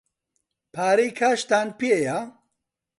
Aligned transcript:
پارەی 0.73 1.11
کاشتان 1.19 1.67
پێیە؟ 1.79 2.17